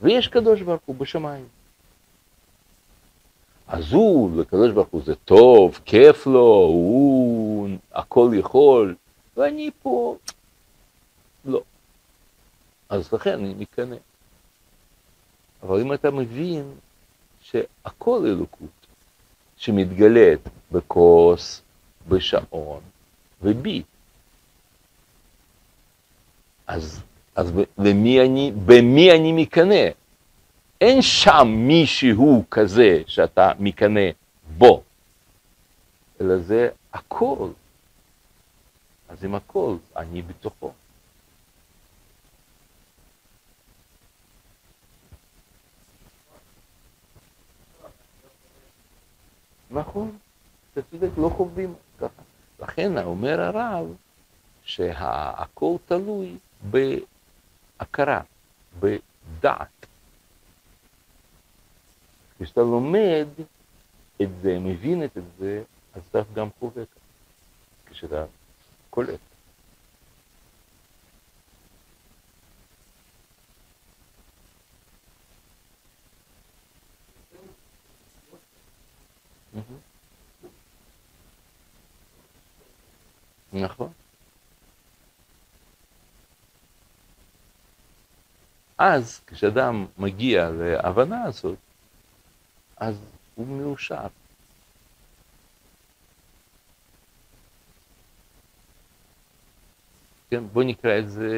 [0.00, 1.48] ויש קדוש ברוך הוא בשמיים.
[3.68, 8.94] אז הוא, לקדוש ברוך הוא זה טוב, כיף לו, הוא הכל יכול,
[9.36, 10.16] ואני פה,
[11.44, 11.62] לא.
[12.88, 13.96] אז לכן אני מקנא.
[15.62, 16.74] אבל אם אתה מבין
[17.40, 18.86] שהכל אלוקות,
[19.56, 20.40] שמתגלית
[20.72, 21.62] בכוס,
[22.08, 22.80] בשעון,
[23.42, 23.82] ובי.
[26.66, 27.00] אז,
[27.34, 29.84] אז במי אני, במי אני מקנא?
[30.80, 34.10] אין שם מישהו כזה שאתה מקנא
[34.58, 34.82] בו,
[36.20, 37.48] אלא זה הכל.
[39.08, 40.72] אז עם הכל, אני בתוכו.
[49.70, 50.18] נכון,
[50.72, 52.22] אתה צודק, לא חווים ככה.
[52.60, 53.86] לכן אומר הרב
[54.64, 56.38] שהכל תלוי
[56.70, 58.20] בהכרה,
[58.80, 59.86] בדעת.
[62.42, 63.26] כשאתה לומד
[64.22, 65.62] את זה, מבין את זה,
[65.94, 67.00] אז אתה גם חווה ככה,
[67.90, 68.24] כשאתה
[68.90, 69.20] קולט.
[79.54, 79.86] Mm-hmm.
[83.52, 83.92] נכון.
[88.78, 91.65] אז כשאדם מגיע להבנה הזאת,
[92.76, 93.00] אז
[93.34, 94.06] הוא מאושר.
[100.30, 101.30] כן, בוא נקרא את זה,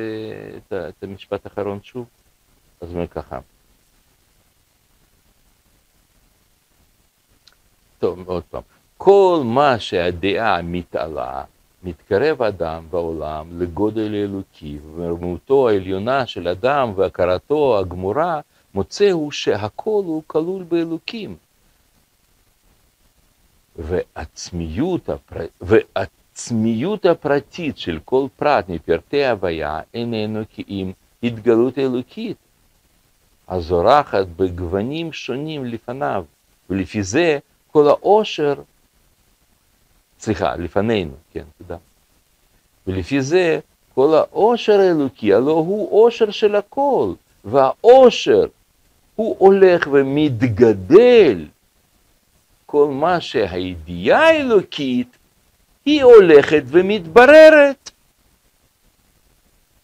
[0.57, 2.07] את, את המשפט האחרון שוב.
[2.81, 3.39] אז אומר ככה.
[7.99, 8.63] טוב, עוד פעם.
[8.97, 11.45] כל מה שהדעה מתעלה
[11.83, 18.41] מתקרב אדם בעולם לגודל אלוקי, ורמותו העליונה של אדם והכרתו הגמורה,
[18.79, 21.37] מוצא הוא שהכל הוא כלול באלוקים.
[23.77, 25.47] ועצמיות, הפר...
[25.61, 32.37] ועצמיות הפרטית של כל פרט מפרטי הוויה איננו כי אם התגלות אלוקית,
[33.49, 36.25] הזורחת בגוונים שונים לפניו,
[36.71, 37.39] ולפי זה
[37.73, 38.55] כל העושר
[40.21, 41.77] סליחה, לפנינו, כן, תודה.
[42.87, 43.61] ולפי זה,
[43.95, 47.13] כל העושר האלוקי, הלא הוא עושר של הכל,
[47.45, 48.47] והעושר
[49.19, 51.47] הוא הולך ומתגדל.
[52.67, 55.17] כל מה שהידיעה האלוקית,
[55.85, 57.91] היא הולכת ומתבררת.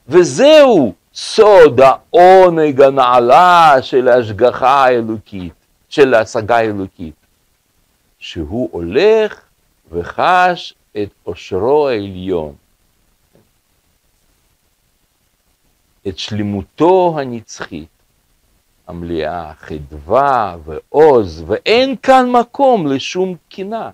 [0.09, 5.53] וזהו סוד העונג הנעלה של ההשגחה האלוקית,
[5.89, 7.15] של ההשגה האלוקית,
[8.19, 9.41] שהוא הולך
[9.91, 12.55] וחש את עושרו העליון,
[16.09, 17.94] את שלמותו הנצחית,
[18.87, 23.91] המלאה חדווה ועוז, ואין כאן מקום לשום קינה.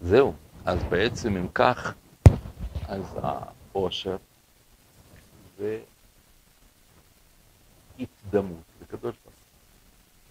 [0.00, 0.34] זהו,
[0.64, 1.94] אז בעצם אם כך,
[2.88, 4.16] אז העושר
[5.58, 5.80] זה
[7.98, 9.34] התדמות לקדוש ברוך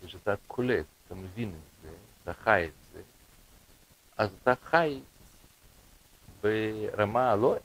[0.01, 0.07] הוא.
[0.07, 1.68] כשאתה קולט, אתה מבין את זה,
[2.23, 3.01] אתה חי את זה,
[4.17, 5.01] אז אתה חי
[6.41, 7.55] ברמה לא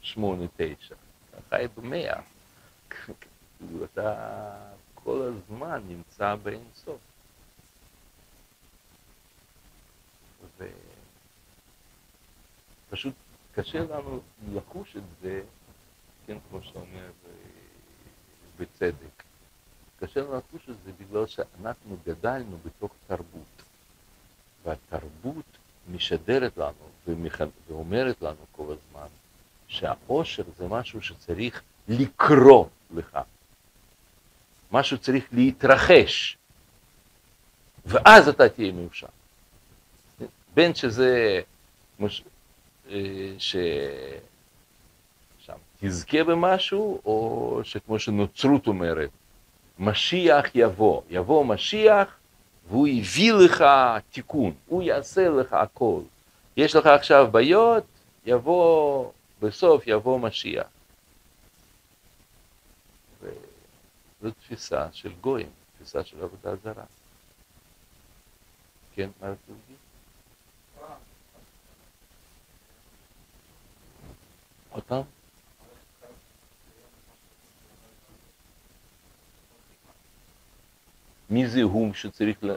[0.00, 0.94] שמונה, תשע,
[1.30, 2.20] אתה חי במאה.
[3.84, 7.00] אתה כל הזמן נמצא באין סוף.
[12.90, 13.14] פשוט
[13.52, 14.20] קשה לנו
[14.52, 15.42] לחוש את זה,
[16.26, 17.10] כן, כמו שאתה אומר,
[18.58, 19.22] בצדק.
[20.00, 23.62] קשה לנו לחוש את זה בגלל שאנחנו גדלנו בתוך תרבות,
[24.64, 25.44] והתרבות
[25.88, 26.72] משדרת לנו
[27.68, 29.06] ואומרת לנו כל הזמן
[29.68, 33.18] שהעושר זה משהו שצריך לקרוא לך,
[34.72, 36.36] משהו צריך להתרחש,
[37.86, 39.06] ואז אתה תהיה מאושר.
[40.54, 41.40] בין שזה,
[45.38, 49.10] שם תזכה במשהו, או שכמו שנוצרות אומרת,
[49.78, 52.16] משיח יבוא, יבוא משיח
[52.68, 53.64] והוא הביא לך
[54.10, 56.00] תיקון, הוא יעשה לך הכל.
[56.56, 57.84] יש לך עכשיו בעיות,
[58.26, 60.66] יבוא, בסוף יבוא משיח.
[64.22, 66.84] זו תפיסה של גויים, תפיסה של עבודה זרה.
[68.94, 69.76] כן, מה רצית להגיד?
[74.74, 74.96] אותם?
[74.96, 75.21] מי
[81.46, 82.50] זה הוא שצריך ל...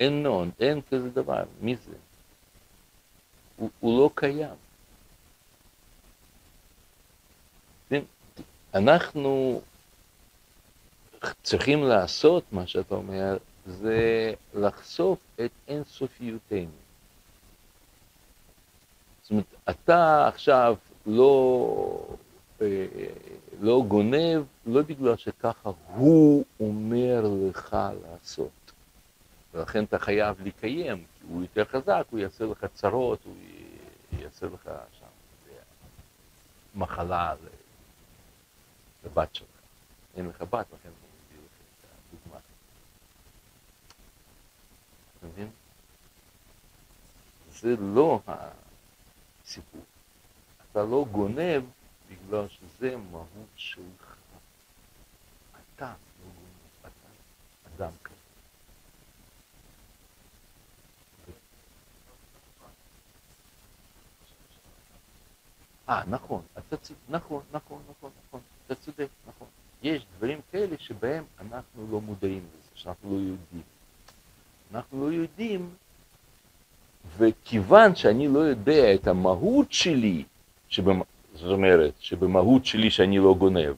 [0.00, 1.96] אין נון, אין כזה דבר, מי זה?
[3.56, 4.54] הוא, הוא לא קיים.
[8.74, 9.60] אנחנו
[11.42, 13.36] צריכים לעשות, מה שאתה אומר,
[13.66, 16.70] זה לחשוף את אינסופיותנו.
[19.22, 20.76] זאת אומרת, אתה עכשיו
[21.06, 22.16] לא,
[22.60, 22.86] אה,
[23.60, 28.50] לא גונב, לא בגלל שככה הוא אומר לך לעשות.
[29.54, 33.34] ולכן אתה חייב לקיים, כי הוא יותר חזק, הוא יעשה לך צרות, הוא
[34.12, 35.06] יעשה לך שם
[36.76, 37.34] מחלה
[39.04, 39.48] לבת שלך.
[40.16, 42.40] אין לך בת, לכן הוא מביא לך את הדוגמה.
[45.18, 45.48] אתה מבין?
[47.52, 48.20] זה לא
[49.46, 49.80] סיפור.
[50.70, 51.62] אתה לא גונב
[52.10, 54.16] בגלל שזה מהות שלך.
[55.74, 57.08] אתה לא גונב, אתה
[57.76, 58.16] אדם כזה.
[65.88, 69.48] אה, נכון, אתה צודק, נכון, נכון, נכון, נכון, אתה צודק, נכון.
[69.82, 73.62] יש דברים כאלה שבהם אנחנו לא מודעים לזה, שאנחנו לא יודעים.
[74.74, 75.74] אנחנו לא יודעים
[77.16, 80.24] וכיוון שאני לא יודע את המהות שלי,
[80.68, 81.00] שבמ...
[81.36, 83.74] זאת אומרת, שבמהות שלי שאני לא גונב,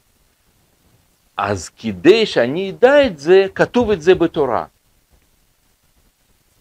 [1.36, 4.66] אז כדי שאני אדע את זה, כתוב את זה בתורה.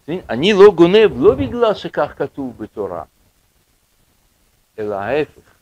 [0.08, 3.04] אני לא גונב לא בגלל שכך כתוב בתורה,
[4.78, 5.54] אלא ההפך.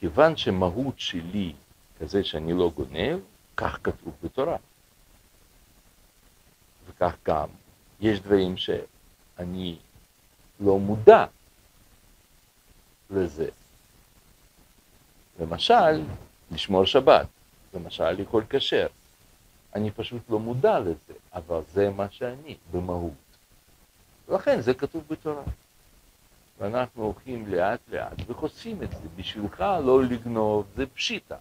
[0.00, 1.52] כיוון שמהות שלי
[2.00, 3.18] כזה שאני לא גונב,
[3.56, 4.56] כך כתוב בתורה.
[6.88, 7.48] וכך גם
[8.00, 9.76] יש דברים שאני
[10.60, 11.26] לא מודע
[13.12, 13.48] לזה.
[15.40, 16.02] למשל,
[16.50, 17.26] לשמור שבת,
[17.74, 18.86] למשל לאכול כשר.
[19.74, 23.12] אני פשוט לא מודע לזה, אבל זה מה שאני במהות.
[24.28, 25.42] ולכן זה כתוב בתורה.
[26.58, 29.08] ואנחנו הולכים לאט לאט וחושפים את זה.
[29.16, 31.36] בשבילך לא לגנוב זה פשיטה.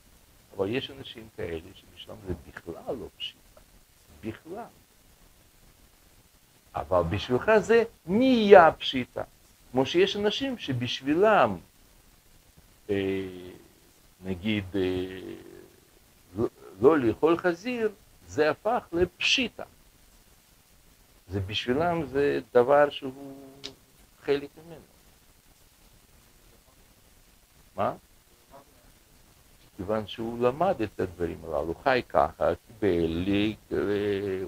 [0.58, 3.62] אבל יש אנשים כאלה שבשלם זה בכלל לא פשיטה.
[4.24, 4.64] בכלל.
[6.76, 9.24] אבל בשבילך זה נהיה פשיטה.
[9.72, 11.58] כמו שיש אנשים שבשבילם,
[12.90, 12.96] אה,
[14.24, 14.82] נגיד, אה,
[16.38, 16.48] לא,
[16.82, 17.92] לא לאכול חזיר,
[18.28, 19.64] זה הפך לפשיטה.
[21.28, 23.36] זה בשבילם זה דבר שהוא
[24.24, 24.82] חלק ממנו.
[27.76, 27.94] מה?
[29.78, 33.28] כיוון שהוא למד את הדברים הללו, חי ככה, קיבל,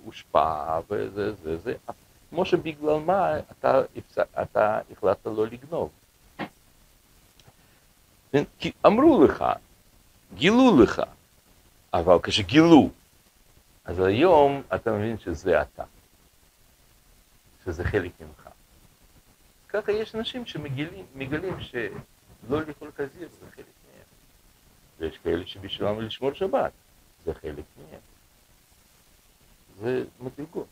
[0.04, 1.76] הושפע, וזה, זה, זה,
[2.34, 3.82] כמו שבגלל מה אתה,
[4.42, 5.92] אתה החלטת לא לגנוב.
[8.60, 9.46] כי אמרו לך,
[10.34, 11.02] גילו לך,
[11.94, 12.90] אבל כשגילו,
[13.86, 15.84] אז היום אתה מבין שזה אתה,
[17.66, 18.50] שזה חלק ממך.
[19.70, 24.06] ככה יש אנשים שמגלים שלא לאכול חזיר זה חלק מהם.
[25.00, 26.72] ויש כאלה שבשבילם לשמור שבת,
[27.26, 28.00] זה חלק מהם.
[29.80, 30.68] זה מדרגות.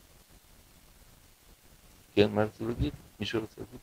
[2.15, 2.93] כן, מה רצו להגיד?
[3.19, 3.79] מישהו רוצה להגיד?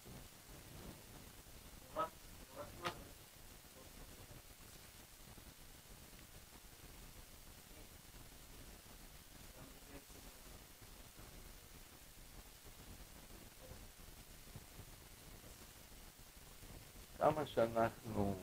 [17.18, 18.34] כמה שאנחנו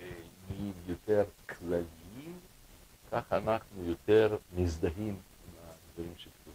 [0.00, 0.12] אה,
[0.48, 2.40] נהיים יותר כלליים,
[3.12, 6.52] ככה אנחנו יותר מזדהים עם הדברים שכתובים.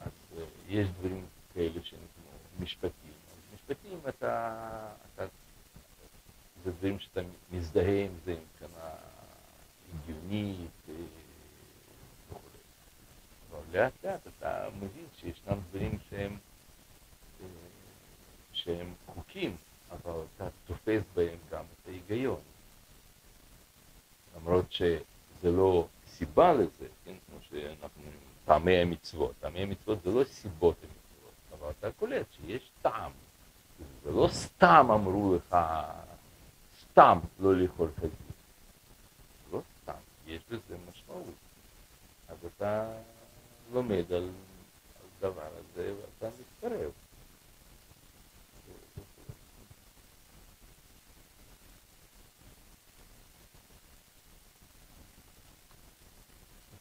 [0.00, 3.12] אז אה, יש דברים כאלה שהם כמו משפטים.
[3.30, 5.26] אז משפטים אתה, אתה,
[6.64, 7.20] זה דברים שאתה
[7.52, 8.90] מזדהה עם זה מבחינה
[9.94, 10.94] הגיונית אה,
[12.30, 12.38] וכו'.
[13.50, 16.38] אבל לאט לאט אתה מבין שישנם דברים שהם
[18.52, 19.56] שהם חוקים,
[19.90, 22.40] אבל אתה תופס בהם גם את ההיגיון.
[24.36, 28.02] למרות שזה לא סיבה לזה, כן, כמו שאנחנו,
[28.46, 33.12] טעמי המצוות, טעמי המצוות זה לא סיבות המצוות, אבל אתה קולט שיש טעם.
[34.04, 35.56] זה לא סתם אמרו לך,
[36.82, 38.10] סתם לא לאכול חזיר.
[39.52, 41.34] לא סתם, יש בזה משמעות.
[42.28, 42.92] אז אתה
[43.72, 44.30] לומד על
[45.18, 46.90] הדבר הזה ואתה מתקרב.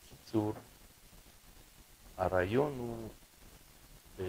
[0.04, 0.54] בקיצור,
[2.18, 3.10] הרעיון הוא
[4.20, 4.26] אה,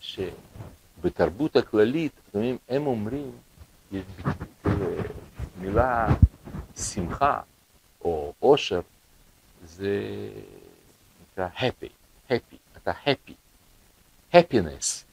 [0.00, 2.12] שבתרבות הכללית,
[2.68, 3.30] הם אומרים,
[3.92, 4.04] יש
[5.60, 6.06] מילה
[6.76, 7.40] שמחה
[8.00, 8.80] או עושר,
[9.64, 9.98] זה
[11.22, 11.88] נקרא happy,
[12.30, 13.32] happy, אתה happy,
[14.34, 15.04] happiness.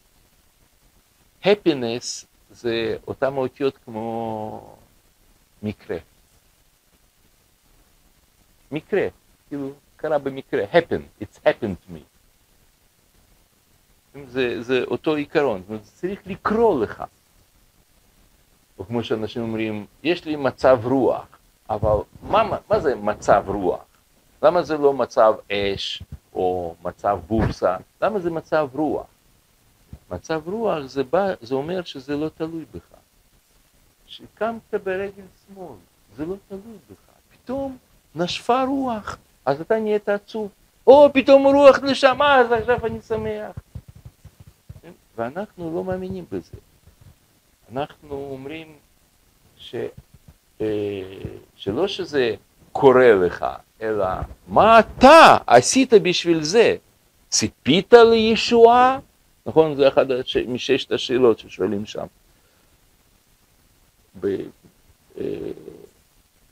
[1.44, 4.78] happiness זה אותן אותיות כמו
[5.64, 5.98] מקרה.
[8.72, 9.08] מקרה.
[9.48, 12.04] כאילו, קרה במקרה, happen, it's happened to me.
[14.28, 17.04] זה, זה אותו עיקרון, זאת אומרת, צריך לקרוא לך.
[18.80, 21.26] או כמו שאנשים אומרים, יש לי מצב רוח,
[21.70, 23.84] אבל מה, מה זה מצב רוח?
[24.44, 27.78] למה זה לא מצב אש או מצב בורסה?
[28.02, 29.06] למה זה מצב רוח?
[30.12, 32.96] מצב רוח זה, בא, זה אומר שזה לא תלוי בך.
[34.08, 35.76] שקמת ברגל שמאל,
[36.16, 36.98] זה לא תלוי בך.
[37.32, 37.78] פתאום
[38.16, 39.18] נשפה רוח.
[39.46, 40.50] אז אתה נהיית עצוב.
[40.88, 43.56] או פתאום רוח נשמה, אז עכשיו אני שמח.
[45.18, 46.58] ואנחנו לא מאמינים בזה.
[47.72, 48.76] אנחנו אומרים
[49.58, 49.76] ש,
[50.62, 50.68] אה,
[51.56, 52.36] שלא שזה
[52.72, 53.46] קורה לך,
[53.82, 54.06] אלא
[54.48, 56.76] מה אתה עשית בשביל זה?
[57.30, 59.00] ציפית לישועה?
[59.46, 59.76] נכון?
[59.76, 60.06] זה אחת
[60.48, 62.06] מששת השאלות ששואלים שם.
[64.20, 64.36] ב,
[65.18, 65.26] אה,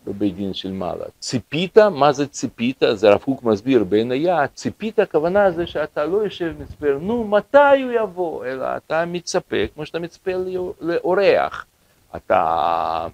[0.05, 1.05] בבית דין של מעלה.
[1.19, 2.83] ציפית, מה זה ציפית?
[2.93, 7.81] זה הרב קוק מסביר בין היה, ציפית הכוונה זה שאתה לא יושב ומצפה, נו מתי
[7.83, 10.31] הוא יבוא, אלא אתה מצפה, כמו שאתה מצפה
[10.81, 11.65] לאורח.
[12.15, 13.07] אתה,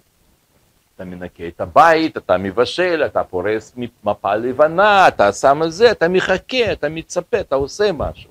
[0.94, 3.74] אתה מנקה את הבית, אתה מבשל, אתה פורס
[4.04, 8.30] מפה לבנה, אתה שם על זה, אתה מחכה, אתה מצפה, אתה עושה משהו.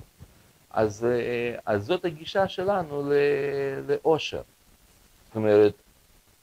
[0.70, 3.12] אז, אה, אז זאת הגישה שלנו
[3.88, 4.40] לאושר.
[5.26, 5.72] זאת אומרת,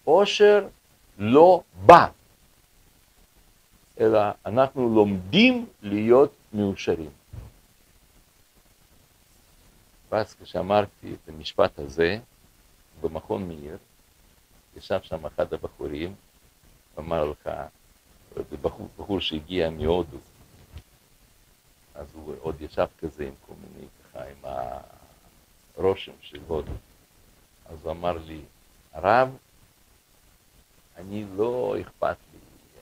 [0.08, 0.68] אושר
[1.18, 2.08] לא בא,
[4.00, 7.10] אלא אנחנו לומדים להיות מאושרים.
[10.10, 12.20] ואז כשאמרתי את המשפט הזה
[13.02, 13.78] במכון מאיר,
[14.78, 16.16] ישב שם אחד הבחורים,
[17.00, 17.50] אמר לך,
[18.62, 20.18] בחור, בחור שהגיע מהודו,
[21.96, 24.38] אז הוא עוד ישב כזה עם כל מיני, ככה, עם
[25.76, 26.72] הרושם של הודו.
[27.66, 28.42] אז הוא אמר לי,
[28.94, 29.38] הרב,
[30.98, 32.40] אני לא אכפת לי,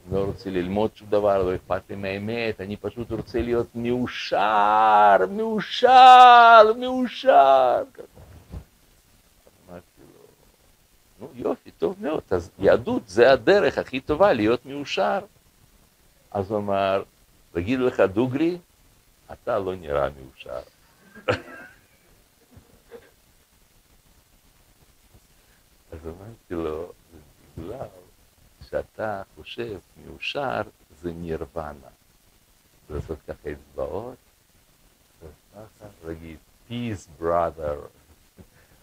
[0.07, 5.17] אני לא רוצה ללמוד שום דבר, לא אכפת לי מהאמת, אני פשוט רוצה להיות מאושר,
[5.31, 7.83] מאושר, מאושר.
[9.69, 10.25] אמרתי לו,
[11.19, 15.19] נו יופי, טוב מאוד, אז יהדות זה הדרך הכי טובה להיות מאושר.
[16.31, 17.03] אז הוא אמר,
[17.51, 18.57] תגיד לך דוגרי,
[19.31, 20.59] אתה לא נראה מאושר.
[25.91, 26.91] אז אמרתי לו,
[28.69, 30.61] שאתה חושב מאושר
[31.01, 31.87] זה נירוונה.
[32.89, 34.15] לעשות ככה אצבעות,
[36.05, 36.37] להגיד
[36.69, 37.77] peace brother.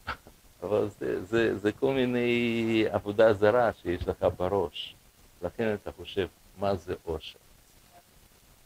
[0.63, 4.95] אבל זה, זה, זה כל מיני עבודה זרה שיש לך בראש.
[5.43, 6.29] לכן אתה חושב,
[6.59, 7.39] מה זה אושר?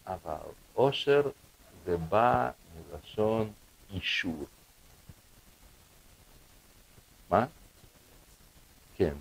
[0.06, 0.36] אבל
[0.76, 1.30] אושר
[1.84, 2.50] זה בא
[2.92, 3.52] מלשון
[3.90, 4.44] אישור.
[7.30, 7.46] מה?
[8.96, 9.14] כן.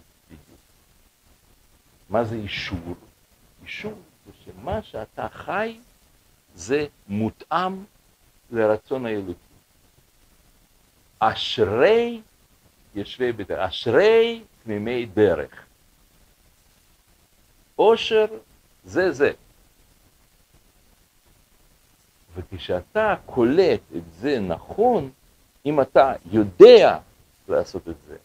[2.09, 2.95] מה זה אישור?
[3.63, 3.93] אישור
[4.25, 5.79] זה שמה שאתה חי
[6.55, 7.83] זה מותאם
[8.51, 9.39] לרצון האלוקי.
[11.19, 12.21] אשרי
[12.95, 15.65] יושבי בדרך, אשרי תמימי דרך.
[17.75, 18.25] עושר
[18.83, 19.31] זה זה.
[22.35, 25.11] וכשאתה קולט את זה נכון,
[25.65, 26.99] אם אתה יודע
[27.47, 28.17] לעשות את זה,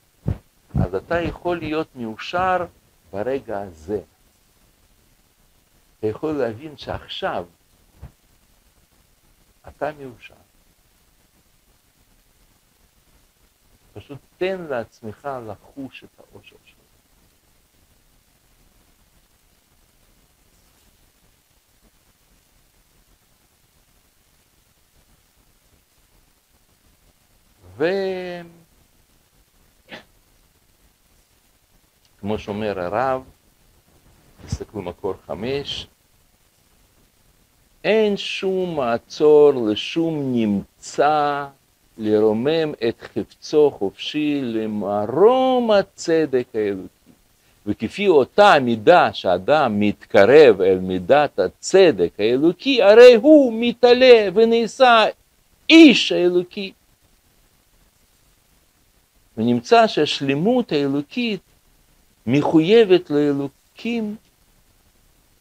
[0.82, 2.66] אז אתה יכול להיות מאושר
[3.10, 4.00] ברגע הזה.
[5.98, 7.46] אתה יכול להבין שעכשיו
[9.68, 10.34] אתה מאושר.
[13.94, 16.80] פשוט תן לעצמך לחוש את האושר שלך.
[32.20, 33.22] וכמו שאומר הרב,
[34.46, 35.86] תסתכלו מקור חמש,
[37.84, 41.46] אין שום מעצור לשום נמצא
[41.98, 46.88] לרומם את חפצו חופשי למרום הצדק האלוקי.
[47.66, 55.04] וכפי אותה מידה שאדם מתקרב אל מידת הצדק האלוקי, הרי הוא מתעלה ונעשה
[55.70, 56.72] איש האלוקי.
[59.36, 61.40] ונמצא שהשלמות האלוקית
[62.32, 64.16] מחויבת לאלוקים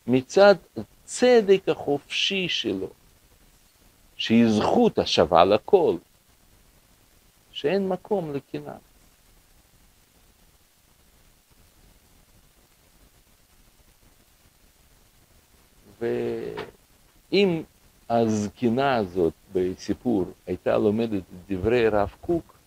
[0.07, 2.89] מצד הצדק החופשי שלו,
[4.15, 5.95] שהיא זכות השווה לכל,
[7.51, 8.77] שאין מקום לקנאה.
[15.99, 17.63] ואם
[18.09, 22.58] הזקנה הזאת בסיפור הייתה לומדת את דברי הרב קוק,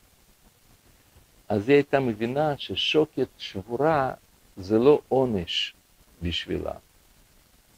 [1.52, 4.12] אז היא הייתה מבינה ששוקת שבורה
[4.56, 5.74] זה לא עונש
[6.22, 6.72] בשבילה.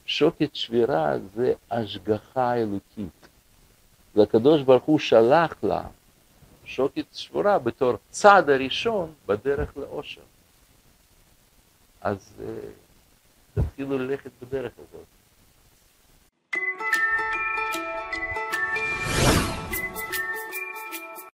[0.06, 3.28] שוקת שבירה זה השגחה אלוקית.
[4.14, 5.82] והקדוש ברוך הוא שלח לה
[6.64, 10.20] שוקת שבורה בתור צעד הראשון בדרך לאושר.
[12.00, 15.06] אז uh, תתחילו ללכת בדרך הזאת.